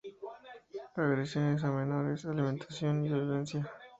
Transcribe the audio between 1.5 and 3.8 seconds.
a menores, Alimentación y Violencia.